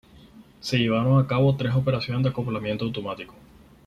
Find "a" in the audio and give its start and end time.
1.23-1.27